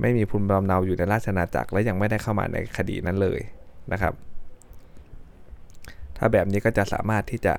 [0.02, 3.40] ไม่มีภูมิลำเนาอยู่ในราชอาณาจักรและยังไม่ได้เข้ามาในคดีนั้นเลย
[3.92, 4.14] นะครับ
[6.22, 7.54] ถ้าแบบนี้ก็จะสามารถที่จะ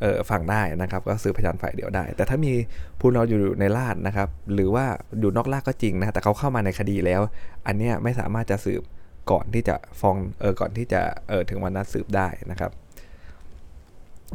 [0.00, 2.52] เออฟังได้นะครับ ก็ซื้อพยานฝ่ายเดียวได้ แต่ถ้ามี
[3.00, 4.84] ผู้เราอยู่ในราชนะครับ หรือว่า
[5.20, 7.20] อยู่นอกราชก็จริงนะ แต่เขาเข้ามาในคดีแล้ว
[7.66, 8.82] อันนี้ไม่สามารถจะสืบ
[9.30, 12.70] ก่อนที่จะฟ้องเออก่อนที่จะเออถึงวันนัดสืบได้นะครับ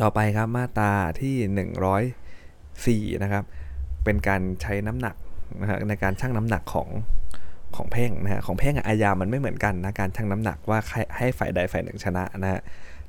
[0.02, 3.44] ต่อไปครับมาตราที่ 104 นะครับ
[4.04, 5.16] เป็นการใช้น้ำหนัก
[5.62, 6.90] นะฮะในการชั่งน้ำหนักของ
[7.76, 10.80] ของแพ่งนะฮะของแพ่งอาญามันไม่เหมือนกันนะการชั่งน้ำหนักว่า
[11.18, 12.62] ให้ฝ่ายใดฝ่ายหนึ่งชนะนะฮะ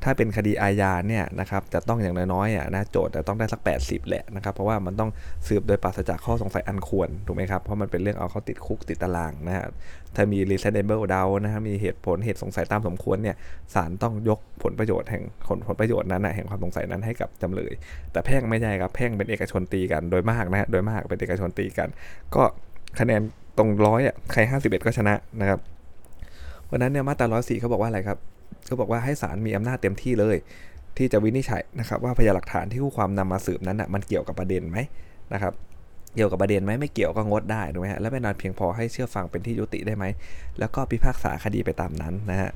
[0.04, 5.10] ถ้าเป็นคดีอาญาเนี่ยนะครับจะต้องอย่างน้อยๆนะโจทย์จะต้องได้สัก 80 แหละนะครับ เพราะว่ามันต้อง
[5.46, 9.66] สืบโดยปราศจากข้อสงสัยอันควรถูกไหมครับ เพราะมันเป็นเรื่องเอาเขาติดคุกติดตารางนะฮะ
[10.14, 13.36] ถ้ามี reasonable doubt นะฮะมีเหตุผลเหตุสงสัยตามสมควรเนี่ย
[13.74, 17.72] ศาลต้องยกผลประโยชน์แห่งผลผลประโยชน์นั้นนะแห่งความสงสัยนั้นให้กับจำเลย
[18.12, 21.88] แต่แพ่งไม่ใช่ครับแพ่งเป็นเอกชนตีกันโดยมากนะฮะโดยมากเป็นเอกชนตีกัน
[22.34, 22.42] ก็
[23.00, 23.20] คะแนน
[23.58, 25.60] ตรงร้อยอะใคร 51 ก็ชนะนะครับ
[26.70, 28.18] วันนั้นเนี่ยมาตราร้อยสี่เขาบอกว่าอะไรครับ
[28.66, 30.36] เขาบอกว่าให้ศาลมีอำนาจเต็มที่เลย
[30.96, 34.78] ที่จะวินิจฉัยนะครับว่าพยานหลักฐานที่ผู้ความนำมาสืบนั้นอะมันเกี่ยวกับประเด็นไหม
[35.32, 35.52] นะครับ
[36.16, 40.04] เกี่ยวกับประเด็นไหมไม่เกี่ยวก็งดได้ถูกไหมฮะและเป็นนานเพียงพอให้เชื่อฟังเป็นที่ยุติได้ไหม
[40.58, 42.50] แล้วก็พิพากษาคดีไปตามนั้นนะฮะ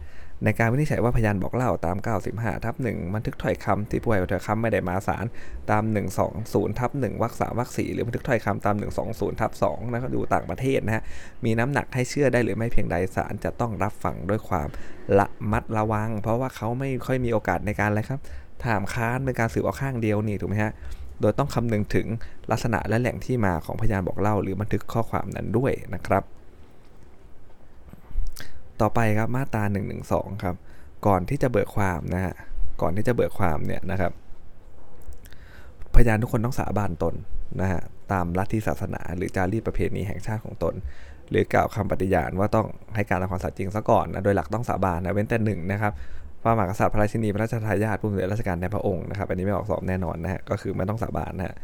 [0.45, 1.97] ในการวินิจฉัยว่าพยานบอกเล่าตาม
[2.31, 5.25] 95 ทับ1บันทึกถ้อยคำที่ผู้ให้ถ้อยคำไม่ได้มาศาล
[5.71, 5.83] ตาม
[6.31, 8.77] 120 ทับ1วรรคสามวรรคสี่หรือบันทึกถ้อยคำตาม
[9.09, 11.03] 120 ทับ2นะครับอยู่ต่างประเทศนะฮะ
[11.45, 14.69] มีน้ำหนักให้เชื่อได้หรือไม่เพียงใดศาลจะต้องรับฟังด้วยความ
[15.19, 18.21] ละมัดระวัง เพราะว่าเขาไม่ค่อยมีโอกาสในการอะไรครับ
[18.65, 20.73] ถามค้านเป็นการสืบเอาข้างเดียวนี่ถูกไหมฮะ
[21.21, 22.07] โดยต้องคำนึงถึง
[22.51, 26.25] ลักษณะและแหล่งที่มาของพยานบอกเล่า หรือบันทึกข้อความนั้นด้วยนะครับ
[28.81, 29.81] ต่อไปครับมาตรา1นึ
[30.43, 30.57] ครับ
[31.07, 32.35] ก่อนที่จะเบิกความนะฮะ
[32.83, 34.13] ก่อนที่จะเบิกความเนี่ยนะครับ
[35.95, 37.15] พยานทุกคนต้องสาบานตน
[37.61, 37.81] นะฮะ
[38.13, 40.75] ตามลัทธิศาสนา หรือจารีตประเพณีแห่งชาติของตน
[41.31, 45.93] หรือกล่าวคำปฏิญาณว่าต้องให้การตามความสัตย์จริงซะก่อนนะโดยหลักต้องสาบานนะเว้นแต่หนึ่งนะครับ
[46.43, 51.55] พระมหากษัตริย์พระราชินีพระราชทายาทผู้สำเร็จราชการในพระองค์นะครับอันนี้ไม่ออกสอบแน่นอนนะฮะก็คือไม่ต้องสาบานนะฮะ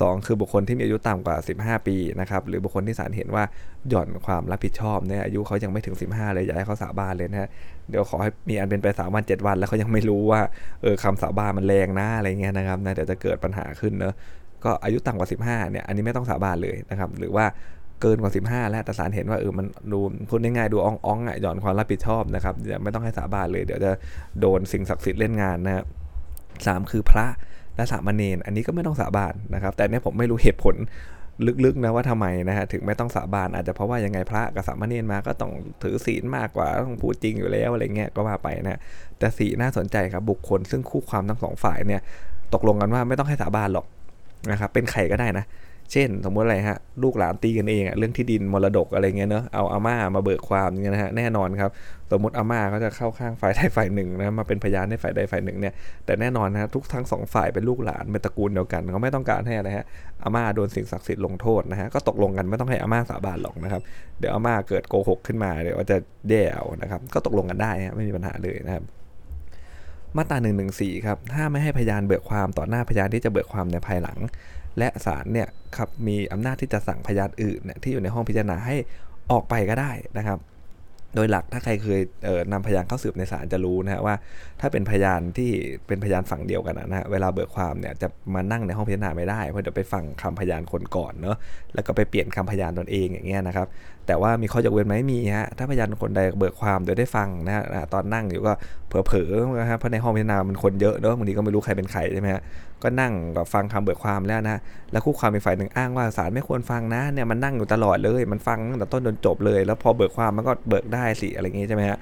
[0.00, 3.44] สองคือบุคคลที่มีอายุต่ำกว่า 15 ปีนะครับหรือบุคคลที่ศาลเห็นว่า
[3.88, 7.48] หย่อนความรับผิดชอบเนี่ยอายุเขายังไม่ถึง 15 เลยอย่าให้เขาสาบานเลยนะฮะ
[7.90, 10.40] เดี๋ยวขอให้มีอันเป็นไปสามวันเจ็ดวัน แล้วเขายังไม่รู้ว่า
[10.82, 14.14] เออคำสาบานมันแรงนะอะไรเงี้ยนะครับนะเดี๋ยวจะเกิดปัญหาขึ้นเนอะ
[14.64, 17.44] ก็อายุต่ำกว่า 15เนี่ยอันนี้ไม่ต้องสาบานเลยนะครับหรือว่า
[18.00, 23.92] เกินกว่า 15 แล้วแต่ศาลเห็นว่าเออมันดูพูดง่ายๆดูอ่องๆอะหย่อนความรับผิดชอบนะครับไม่ต้องให้สาบานเลย เดี๋ยวจะ
[24.40, 25.84] โดนสิ่งศักดิ์สิทธิ์เล่นงานนะครับ
[26.66, 27.26] สามคือพระ
[27.76, 30.76] และสามเณรอันนี้ก็ไม่ต้องสาบานนะครับ แต่เนี่ยผมไม่รู้เหตุผล
[31.64, 35.52] ลึกๆนะว่าทำไมนะฮะถึงไม่ต้องสาบานอาจจะเพราะว่ายังไงพระกับสามเณรมาก็ต้อง
[35.82, 38.80] ถือศีลมากกว่าต้องพูดจริงอยู่แล้วอะไรเงี้ยก็ว่าไปนะ
[39.18, 42.00] แต่สีน่าสนใจครับบุคคลซึ่งคู่ความทั้งสองฝ่ายเนี่ย
[42.54, 43.86] ตกลงกันว่าไม่ต้องให้สาบานหรอก
[44.50, 45.44] นะครับเป็นใครก็ได้นะ
[45.94, 51.70] เช่น สมมติอะไรฮะลูกหลานตีกันเองอะเรื่องที่ดินมรดกอะไรเงี้ยเนอะเอาอาม่ามาเบิกความอย่างเงี้ยนะฮะแน่นอนครับ
[52.12, 55.74] สมมติอาม่าเขาจะเข้าข้างฝ่ายใดฝ่ายหนึ่งนะมาเป็นพยานให้ฝ่ายใดฝ่ายหนึ่งเนี่ย
[56.06, 59.86] แต่แน่นอนนะทุกทั้งสองฝ่ายเป็นลูกหลานเป็นตระกูลเดียวกันเขาไม่ต้องการให้อะไรฮะ
[60.22, 63.82] อาม่าโดนสิ่งศักดิ์สิทธิ์ลงโทษนะฮะก็ตกลงกันไม่ต้องให้อาม่าสาบานหรอกนะครับ
[64.18, 65.96] เดี๋ยวอาม่าเกิดโกหกขึ้นมาเดี๋ยวจะ
[66.30, 68.84] แย่เอานะครับก็ตกลงกันได้ฮะไม่มีปัญหาเลยนะครับ
[70.16, 70.66] มาตรา1นึ
[71.06, 74.18] ครับห้ามไม่ให้พยานเบิกความต่อหน้าพยานที่จะเบิกความในภายหลัง
[74.78, 78.76] และศาลเนี่ยครับมีอำนาจที่จะสั่งพยานอื่นเนี่ยที่อยู่ในห้องพิจารณาให้
[79.32, 80.40] ออกไปก็ได้นะครับ
[81.16, 84.14] โดยหลักถ้าใครเคยเนำพยานเข้าสืบในศาลจะรู้นะฮะว่า
[84.60, 85.50] ถ้าเป็นพยานที่
[85.86, 91.36] เป็นพยานฝั่งเดียวกันนะฮะเวลาเบิกความเนี่ยจะมานั่งในห้องพิจารณาไม่ได้เพราะเดี๋ยวไปฟังคำพยานคนก่อนเนาะ
[91.74, 93.66] แล้วก็ไปเปลี่ยนคำพยานตนเองอย่างเงี้ยนะครับ
[94.06, 97.54] แต่ว่ามีข้อยกเว้นไหมมีฮะถ้าพยานคนใดเบิกความโดยได้ฟังนะ
[97.94, 98.52] ตอนนั่งอยู่ก็
[99.06, 102.42] เผลอๆนะครับเพราะในห้องพิจารณามันคนเยอะเนาะบางทีก็ไม่รู้ใครเป็นใครใช่ไหมฮะ
[102.82, 104.56] ก็นั่งกับฟังคำเบิกความแล้วนะ
[104.92, 111.98] แล้วคู่ความอีกฝ่ายหนึ่งอ้างว่าศาลไม่ควรฟังนะเนี่ยมันนั่งอยู่ตลอดเลย มันฟังตั้งแต่ต้นจนจบเลย แล้วพอเบิกความมันก็เบิกได้สิอะไรอย่างงี้ใช่ไหมฮะ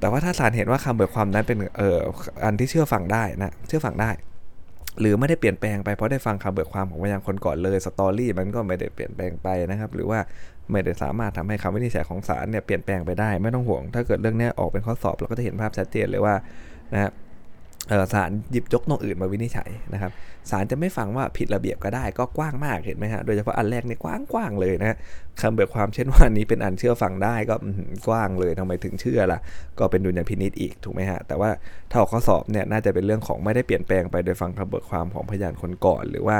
[0.00, 1.98] แต่ว่าถ้าศาลเห็นว่าคำเบิกความนั้นเป็นเอ่อ
[2.44, 4.10] อันที่เชื่อฟังได้นะเชื่อฟังได้
[5.00, 10.18] หรือไม่ได้เปลี่ยนแปลงไปเพราะได้ฟังคำเบิกความของพยานคนก่อนเลยสตอรี่มันก็ไม่ได้เปลี่ยนแปลงไปนะครับ หรือว่า
[10.70, 16.34] ไม่ได้สามารถทำให้คำวินิจฉัยของศาลเนี่ยเปลี่ยนแปลงไปได้ไม่ต้องห่วง ถ้าเกิดเรื่องนี้ออกเป็นข้อสอบเราก็จะเห็นภาพชัดเจนเลยว่า
[16.92, 17.10] นะ
[18.14, 20.12] ศาลหยิบยกนอกอื่นมาวินิจฉัยนะครับ
[20.50, 24.96] ศาลจะไม่ฟังว่าผิดระเบียบก็ได้ก็กว้างมากเห็นไหมฮะโดยเฉพาะอันแรกเนี่ยกว้างๆเลยนะ
[25.40, 27.54] คำเบิกความเช่นว่านี้เป็นอันเชื่อฟังได้ก็
[28.08, 29.38] กว้างเลยทำไมถึงเชื่อล่ะ
[29.78, 31.50] ก็เป็นดุลยพินิษอีกถูกไหมฮะแต่ว่า
[31.90, 36.38] ถ้าออกข้อสอบเนี่ยน่าจะเป็นเรื่องของไม่ได้เปลี่ยนแปลงไปโดยฟังคำเบิกความของพยานคนก่อน หรือว่า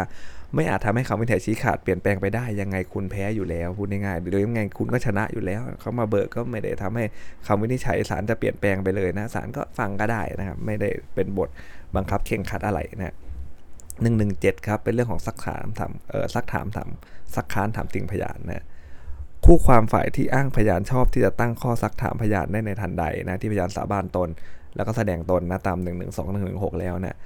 [0.55, 7.05] ไม่อาจทำให้คำวินิจฉัยชี้ขาดเปลี่ยนแปลงไปได้ยังไงคุณแพ้อยู่แล้วพูดง่ายๆหรือยังไงคุณก็ชนะอยู่แล้ว เขามาเบิกก็ไม่ได้ทำให้
[7.47, 11.49] คำวินิจฉัยศาลจะเปลี่ยนแปลงไปเลยนะศาลก็ฟังก็ได้นะครับไม่ได้เป็นบท
[11.97, 13.15] บังคับเข่งขัดอะไรนะ
[14.03, 16.89] หนึ่งหนึ่งเจ็ดครับเป็นเรื่องของซักถามถามเออซักถามถาม
[17.35, 18.65] ซักค้านถามติงพยานนะ
[19.45, 24.29] คู่ความฝ่ายที่อ้างพยานชอบที่จะตั้งข้อซักถามพยานได้ในทันใดนะที่พยานสาบานตน
[24.77, 27.17] แล้วก็แสดงตนนะตาม1 1 2 1 1 6 แล้วนะ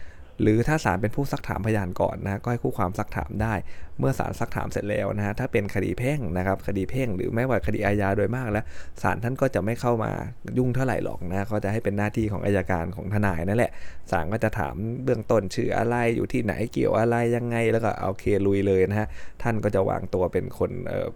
[0.42, 3.54] หรือถ้าศาลเป็นผู้ซักถามพยานก่อนนะก็ให้คู่ความซักถามได้
[3.98, 8.64] เมื่อศาลซักถามเสร็จแล้วนะฮะถ้าเป็นคดีแพ่งนะครับคดีแพ่ง หรือไม่ว่าคดีอาญาโดยมากแล้ว
[9.02, 10.12] ศาลท่านก็จะไม่เข้ามา
[10.58, 13.72] ยุ่งเท่าไหร่หรอกนะเขาจะให้เป็นหน้าที่ของอายการของทนายนั่นแหละ
[14.10, 14.74] ศาลก็จะถาม
[15.04, 19.08] เบื้องต้นชื่ออะไรอยู่ที่ไหนเกี่ยวอะไรยังไงแล้วก็เอาเคลุยเลยนะฮะ
[19.42, 20.70] ท่านก็จะวางตัวเป็นคน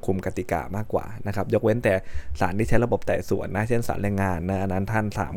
[0.05, 1.95] คุมกติกามากกว่านะครับยกเว้นแต่
[2.41, 5.35] ศาลที่ใช้ระบบแต่ส่วนนะเช่นศาลแรงงานนะอันนั้นท่านถาม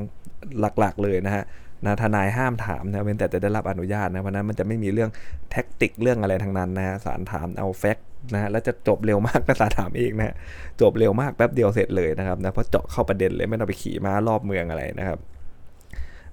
[0.60, 1.44] หลักๆเลยนะฮะ
[1.86, 5.10] นะทนายห้ามถามนะเว้นแต่จะได้รับอนุญาตนะเพราะนั้นมันจะไม่มีเรื่อง
[5.52, 7.98] แท็กติกเรื่องอะไรทั้งนั้นนะสารถามเอาแฟก
[8.34, 10.36] นะแล้วจะจบเร็วมากถ้าสารถามเองนะ
[10.82, 15.20] จบเร็วมากแป๊บเดียวเสร็จเลยนะครับนะเพราะเจาะเข้าประเด็นเลยไม่ต้องไปขี่ม้ารอบเมืองอะไรนะครับ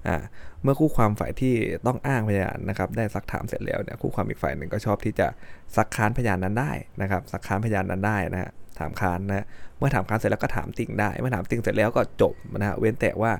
[0.07, 0.17] อ่า
[0.63, 1.53] เมื่อคู่ความฝ่ายที่
[1.85, 5.27] ต้องอ้างพยานนะครับได้ซักถามเสร็จแล้วเนี่ยคู่ความอีกฝ่ายหนึ่งก็ชอบที่จะ
[5.75, 9.45] ซักค้านพยานนั้นได้นะครับซักค้านพยานนั้นได้นะฮะถามค้านนะ
[9.77, 13.31] เมื่อถามค้านเสร็จแล้วก็ถามติ่งได้ เมื่อถามติ่งเสร็จแล้วก็จบนะฮะเว้นแต่ว่า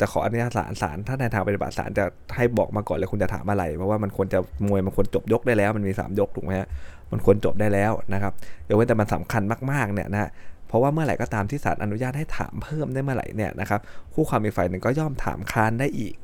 [0.00, 2.04] จะขออนุญาตศาลศาลถ้าในทางปฏิบัติศาลจะ
[2.36, 6.68] ให้บอกมาก่อนเลยคุณจะถามอะไร เพราะว่ามันควรจะมวยมันควรจบยกได้แล้ว มันมี 3 ยกถูกไหมฮะ
[7.12, 8.32] มันควรจบได้แล้วนะครับ
[8.64, 10.30] เดี๋ยวเว้นแต่มันสำคัญมากๆเนี่ยนะ
[10.68, 13.80] เพราะว่าเมื่อไหร่ก็ตามที่ศาลอนุญาตให้ถามเพิ่มได้เมื่อไหร่เนี่ยนะครับ
[14.12, 16.14] คู่ความอีกฝ่ายหนึ่งก็ย่อมถามค้านได้อีก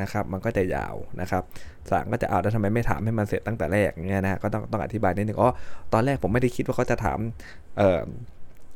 [0.00, 1.42] นะครับมันก็จะยาวนะครับ
[1.90, 5.50] ศาลก็จะเอาแล้วทำไมไม่ถามให้มันเสร็จตั้งแต่แรกเนี่ยนะก็ต้องต้องอธิบายนิดนึงอ๋อ
[5.92, 7.18] ตอนแรกผมไม่ได้คิดว่าเขาจะถาม
[7.78, 8.02] เอ่อ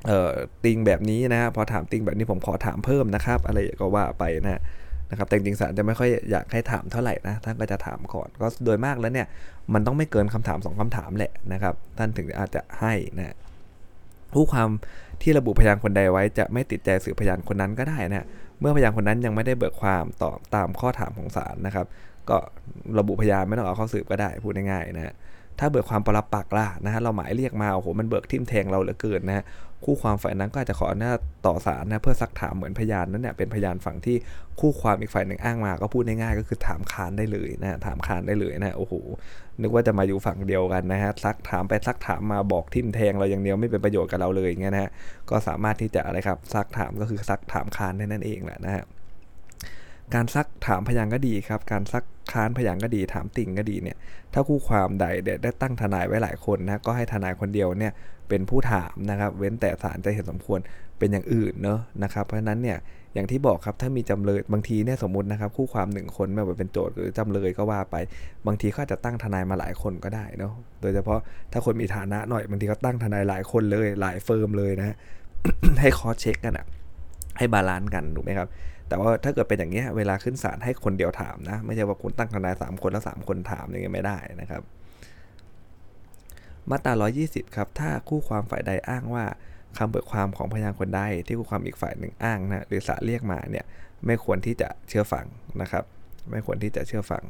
[0.07, 0.33] เอ่อ
[0.65, 4.63] ติงแบบนี้นะพอถามติงแบบนี้ผมขอถามเพิ่มนะครับ อะไรก็ว่าไปนะ
[5.11, 9.27] นะครับแต่จริงๆศาลจะไม่ค่อยอยากให้ถามเท่าไหร่นะท่านก็จะถามก่อนก็โดยมากแล้วเนี่ย
[9.75, 13.37] มันต้องไม่เกินคำถาม 2คำถามแหละนะครับ ท่านถึงอาจจะให้นะ
[14.35, 14.69] ผู้ความ
[15.23, 18.27] ที่ระบุพยานคนใดไว้จะไม่ติดใจสืบพยานคนนั้นก็ได้นะ
[18.61, 21.87] เมื่อพยานคนนั้นยังไม่ได้เบิกความตอบตามข้อถามของศาลนะครับ
[22.31, 22.37] ก็
[22.99, 25.15] ระบุพยานไม่ต้องเอาข้อสืบก็ได้พูดง่ายๆนะ
[25.59, 29.45] ถ้าเบิกความปรปักล่ะนะฮะเราหมายเรียกมาโอ้โหมันเบิกทิมแทงเราเหลือเกินนะฮะ
[29.85, 34.17] คู่ความฝ่ายนั้นก็อาจจะขอหน้าจต่อศาลนะเพื่อซักถามเหมือนพยานนั้นเนี่ยเป็นพยานฝั่งที่
[34.61, 38.95] คู่ความอีกฝ่ายหนึ่งอ้างมา ก็พูดง่ายๆก็คือถามค้านได้เลยนะฮะถามค้านได้เลยนะโอ้โห
[39.63, 44.91] นึกว่าจะมาอยู่ฝั่งเดียวกันนะฮะซักถามไปซักถามมาบอกทิมแทงเราอย่างเดียวไม่เป็นประโยชน์กับเราเลยอย่างเงี้ยนะฮะ
[45.31, 48.85] ก็สามารถที่จะอะไรครับซักถามก็คือซักถามค้านได้นั่นเองแหละนะฮะ
[50.15, 53.97] การซักถามพยานก็ดีครับ การซักค้านพยานก็ดี ถามติ่งก็ดีเนี่ย
[54.33, 55.07] ถ้าคู่ความใด
[55.43, 57.93] ได้ตั้งทนายไว้หลายคนนะก็ให้ทนายคนเดียวเนี่ย
[58.29, 60.61] เป็นผู้ถามนะครับ เว้นแต่ศาลจะเห็นสมควร
[60.99, 62.79] เป็นอย่างอื่นเนอะนะครับ เพราะฉะนั้นเนี่ย
[63.15, 67.97] อย่างที่บอกครับถ้ามีจำเลยบางทีเนี่ยสมมตินะครับคู่ความหนึ่งคนไม่ว่าเป็นโจทย์หรือจำเลยก็ว่าไป
[68.47, 71.21] บางทีเขาจะตั้งทนายมาหลายคนก็ได้เนาะโดยเฉพาะ
[71.53, 74.97] ถ้าคนมีฐานะหน่อยบางทีเขาตั้งทนายหลายคนเลยหลายเฟิร์มเลยนะ
[75.81, 76.67] ให้ cross check กันอะ
[77.39, 78.49] ให้ balance กันถูกไหมครับ
[78.89, 84.63] แต่ว่าถ้าเกิดเป็นอย่างนี้เวลาขึ้นศาลให้คนเดียวถามนะ ไม่ใช่ว่าคุณตั้งทนายสามคนแล้วสามคนถามอย่างเงี้ยไม่ได้นะครับ
[86.71, 86.93] มาตรา
[87.25, 89.25] 120 ครับ ถ้าคู่ความฝ่ายใดอ้างว่า
[89.79, 93.65] คำเบิกความของพยานคนใดที่คู่ความอีกฝ่ายหนึ่งอ้างนะหรือศาลเรียกมาเนี่ย
[94.07, 95.27] ไม่ควรที่จะเชื่อฟัง
[95.61, 95.85] นะครับ
[96.31, 97.23] ไม่ควรที่จะเชื่อฟัง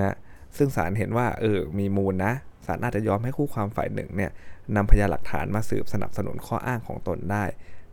[0.00, 0.16] นะ
[0.56, 2.32] ซึ่งศาลเห็นว่าเออมีมูลนะ
[2.66, 4.30] ศาลอาจจะยอมให้คู่ความฝ่ายหนึ่งเนี่ย
[4.76, 7.44] นำพยานหลักฐานมาสืบสนับสนุนข้ออ้างของตนได้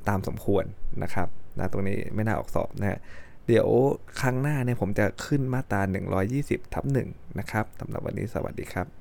[0.09, 0.65] ตามสมควร
[1.03, 1.27] นะครับ
[1.59, 2.99] นะตรงนี้ไม่น่าออกสอบนะฮะ
[3.47, 3.67] เดี๋ยว
[4.21, 5.81] ครั้งหน้าเนี่ยผมจะขึ้นมาตรา
[6.27, 8.98] 120ทับ1นะครับสำหรับวันนี้สวัสดีครับ